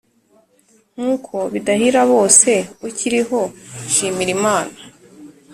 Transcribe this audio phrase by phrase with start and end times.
[0.95, 2.51] nk’uko bidahira bose,
[2.87, 3.41] ukiriho
[3.93, 4.75] shimira imana,